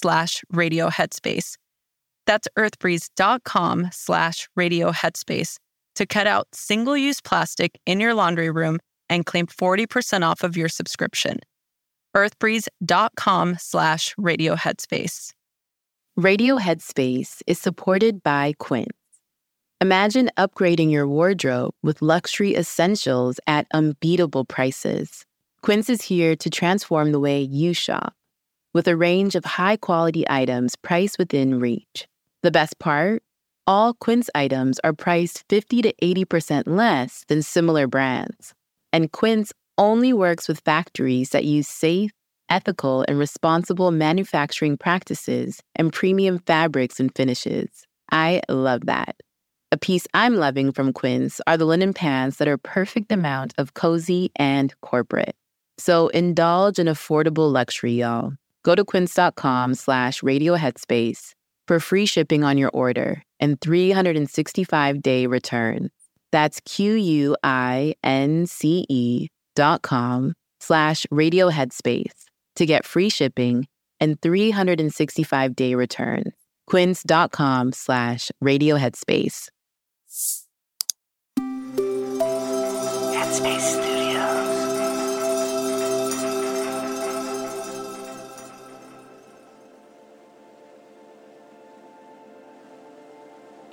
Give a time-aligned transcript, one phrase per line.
[0.00, 1.56] slash radio headspace.
[2.26, 5.56] That's earthbreeze.com slash radio headspace
[5.96, 10.68] to cut out single-use plastic in your laundry room and claim 40% off of your
[10.68, 11.38] subscription
[12.16, 15.32] earthbreeze.com slash radio headspace.
[16.16, 18.88] Radio Headspace is supported by Quince.
[19.80, 25.24] Imagine upgrading your wardrobe with luxury essentials at unbeatable prices.
[25.62, 28.14] Quince is here to transform the way you shop
[28.78, 32.06] with a range of high quality items priced within reach.
[32.44, 33.24] The best part?
[33.66, 38.54] All Quince items are priced 50 to 80% less than similar brands.
[38.92, 42.12] And Quince only works with factories that use safe,
[42.48, 47.84] ethical, and responsible manufacturing practices and premium fabrics and finishes.
[48.12, 49.16] I love that.
[49.72, 53.74] A piece I'm loving from Quince are the linen pants that are perfect amount of
[53.74, 55.34] cozy and corporate.
[55.78, 58.34] So indulge in affordable luxury, y'all.
[58.62, 61.34] Go to quince.com slash radioheadspace
[61.66, 65.90] for free shipping on your order and 365-day returns.
[66.32, 67.38] That's Q-U-I-N-C-E
[69.56, 72.24] dot com slash radio headspace
[72.56, 73.66] to get free shipping
[74.00, 76.34] and 365 day returns.
[76.66, 78.76] Quince.com slash radio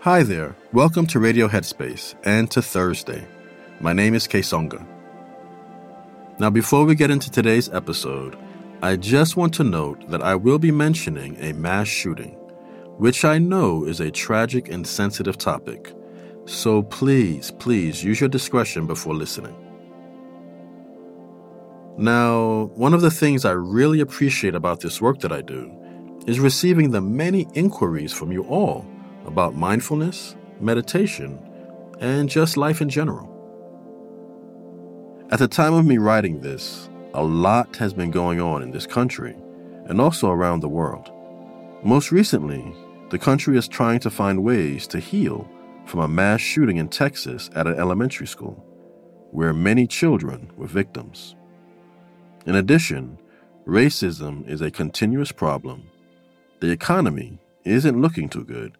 [0.05, 0.55] Hi there.
[0.71, 3.25] Welcome to Radio Headspace and to Thursday.
[3.79, 4.85] My name is Kessonga.
[6.37, 8.37] Now, before we get into today's episode,
[8.83, 12.33] I just want to note that I will be mentioning a mass shooting,
[12.99, 15.91] which I know is a tragic and sensitive topic.
[16.45, 19.55] So please, please use your discretion before listening.
[21.97, 25.71] Now, one of the things I really appreciate about this work that I do
[26.27, 28.85] is receiving the many inquiries from you all
[29.25, 31.39] about mindfulness, meditation,
[31.99, 33.31] and just life in general.
[35.31, 38.85] At the time of me writing this, a lot has been going on in this
[38.85, 39.35] country
[39.87, 41.11] and also around the world.
[41.83, 42.75] Most recently,
[43.09, 45.49] the country is trying to find ways to heal
[45.85, 48.63] from a mass shooting in Texas at an elementary school,
[49.31, 51.35] where many children were victims.
[52.45, 53.19] In addition,
[53.67, 55.89] racism is a continuous problem,
[56.59, 58.77] the economy isn't looking too good,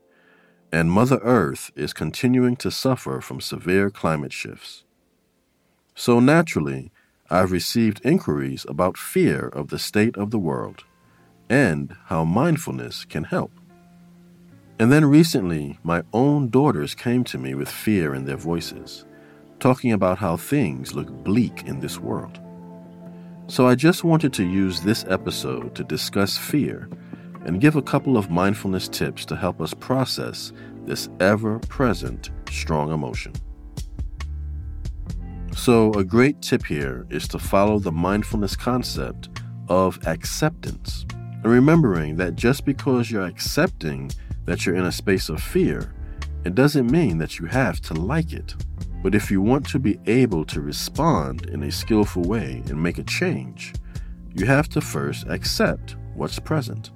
[0.76, 4.84] and Mother Earth is continuing to suffer from severe climate shifts.
[5.96, 6.92] So naturally,
[7.30, 10.84] I've received inquiries about fear of the state of the world
[11.50, 13.54] and how mindfulness can help.
[14.78, 19.06] And then recently, my own daughters came to me with fear in their voices,
[19.62, 22.38] talking about how things look bleak in this world.
[23.48, 26.90] So I just wanted to use this episode to discuss fear
[27.46, 30.52] and give a couple of mindfulness tips to help us process
[30.86, 33.34] this ever present strong emotion.
[35.56, 39.30] So, a great tip here is to follow the mindfulness concept
[39.70, 41.06] of acceptance.
[41.12, 44.12] And remembering that just because you're accepting
[44.46, 45.94] that you're in a space of fear,
[46.44, 48.54] it doesn't mean that you have to like it.
[49.02, 52.98] But if you want to be able to respond in a skillful way and make
[52.98, 53.74] a change,
[54.34, 56.92] you have to first accept what's present.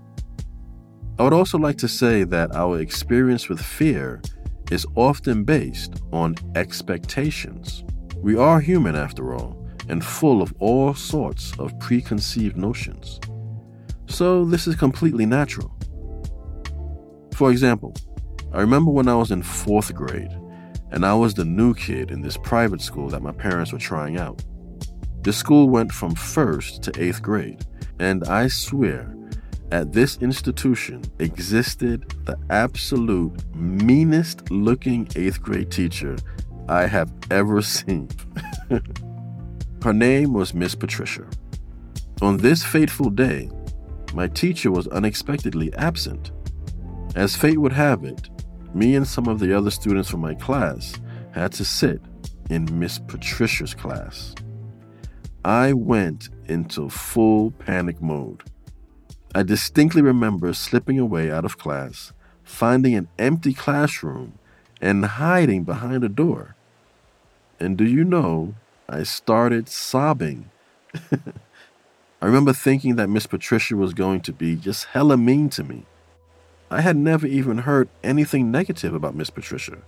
[1.19, 4.21] I would also like to say that our experience with fear
[4.71, 7.83] is often based on expectations.
[8.15, 13.19] We are human, after all, and full of all sorts of preconceived notions.
[14.07, 15.75] So, this is completely natural.
[17.33, 17.93] For example,
[18.53, 20.31] I remember when I was in fourth grade,
[20.91, 24.17] and I was the new kid in this private school that my parents were trying
[24.17, 24.41] out.
[25.23, 27.65] The school went from first to eighth grade,
[27.99, 29.13] and I swear,
[29.71, 36.15] at this institution existed the absolute meanest looking eighth grade teacher
[36.67, 38.09] I have ever seen.
[39.83, 41.25] Her name was Miss Patricia.
[42.21, 43.49] On this fateful day,
[44.13, 46.31] my teacher was unexpectedly absent.
[47.15, 48.29] As fate would have it,
[48.73, 50.95] me and some of the other students from my class
[51.31, 52.01] had to sit
[52.49, 54.35] in Miss Patricia's class.
[55.45, 58.43] I went into full panic mode.
[59.33, 64.39] I distinctly remember slipping away out of class, finding an empty classroom,
[64.81, 66.55] and hiding behind a door.
[67.59, 68.55] And do you know,
[68.87, 70.49] I started sobbing.
[72.21, 75.85] I remember thinking that Miss Patricia was going to be just hella mean to me.
[76.71, 79.79] I had never even heard anything negative about Miss Patricia.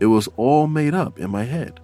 [0.00, 1.78] It was all made up in my head.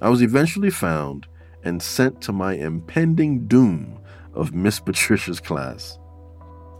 [0.00, 1.26] I was eventually found
[1.64, 3.98] and sent to my impending doom
[4.36, 5.98] of Miss Patricia's class.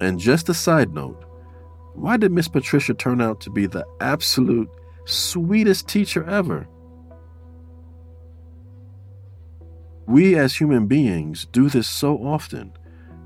[0.01, 1.25] And just a side note,
[1.95, 4.69] why did Miss Patricia turn out to be the absolute
[5.07, 6.69] sweetest teacher ever?
[10.07, 12.73] We as human beings do this so often.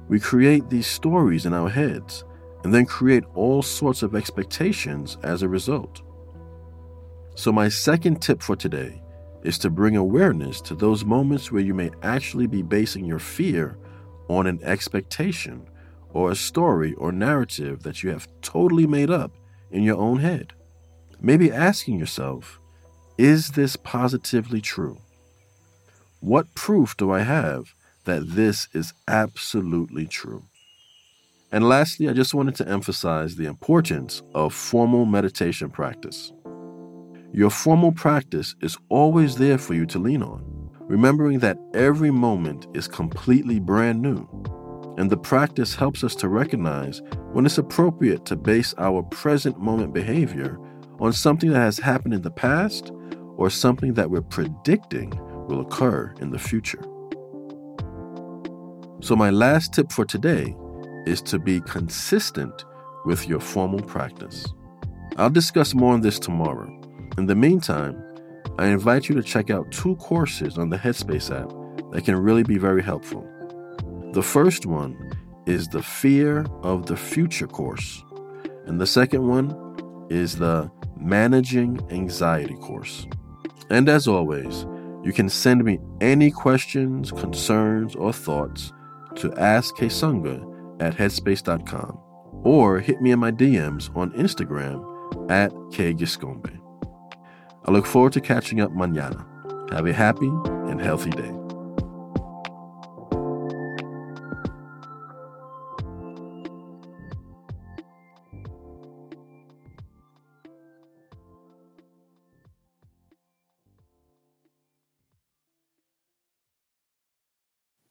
[0.09, 2.25] We create these stories in our heads
[2.65, 6.03] and then create all sorts of expectations as a result.
[7.35, 9.03] So, my second tip for today
[9.43, 13.79] is to bring awareness to those moments where you may actually be basing your fear
[14.31, 15.67] on an expectation
[16.13, 19.33] or a story or narrative that you have totally made up
[19.71, 20.53] in your own head.
[21.21, 22.61] Maybe asking yourself,
[23.19, 24.99] is this positively true?
[26.21, 27.75] What proof do I have
[28.05, 30.45] that this is absolutely true?
[31.53, 36.33] And lastly, I just wanted to emphasize the importance of formal meditation practice.
[37.33, 40.45] Your formal practice is always there for you to lean on,
[40.91, 44.27] remembering that every moment is completely brand new.
[44.99, 47.01] And the practice helps us to recognize
[47.31, 50.59] when it's appropriate to base our present moment behavior
[50.99, 52.91] on something that has happened in the past
[53.37, 55.11] or something that we're predicting
[55.47, 56.83] will occur in the future.
[59.01, 60.57] So, my last tip for today
[61.07, 62.65] is to be consistent
[63.05, 64.45] with your formal practice.
[65.17, 66.69] I'll discuss more on this tomorrow,
[67.17, 68.03] in the meantime,
[68.59, 71.51] I invite you to check out two courses on the Headspace app
[71.93, 73.27] that can really be very helpful.
[74.13, 75.13] The first one
[75.47, 78.05] is the Fear of the Future course,
[78.67, 83.07] and the second one is the Managing Anxiety course.
[83.71, 84.67] And as always,
[85.03, 88.73] you can send me any questions, concerns, or thoughts
[89.17, 91.99] to askkessonga at headspace.com
[92.45, 96.60] or hit me in my DMs on Instagram at kgiscombe.
[97.65, 99.27] I look forward to catching up mañana.
[99.73, 100.29] Have a happy
[100.71, 101.33] and healthy day.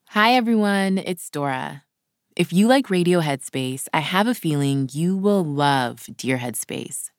[0.10, 0.98] Hi, everyone.
[0.98, 1.84] It's Dora.
[2.36, 7.12] If you like Radio Headspace, I have a feeling you will love Dear Headspace.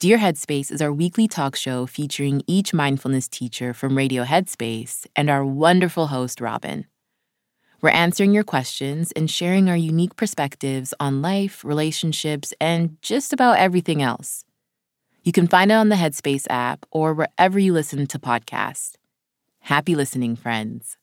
[0.00, 5.28] Dear Headspace is our weekly talk show featuring each mindfulness teacher from Radio Headspace and
[5.28, 6.86] our wonderful host, Robin.
[7.82, 13.58] We're answering your questions and sharing our unique perspectives on life, relationships, and just about
[13.58, 14.46] everything else.
[15.22, 18.94] You can find it on the Headspace app or wherever you listen to podcasts.
[19.58, 20.96] Happy listening, friends.